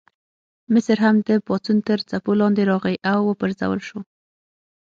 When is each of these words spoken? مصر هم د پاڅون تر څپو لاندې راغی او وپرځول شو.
مصر 0.73 0.97
هم 1.05 1.15
د 1.27 1.29
پاڅون 1.47 1.77
تر 1.87 1.99
څپو 2.09 2.31
لاندې 2.41 2.61
راغی 2.71 2.95
او 3.13 3.19
وپرځول 3.29 3.79
شو. 3.87 3.99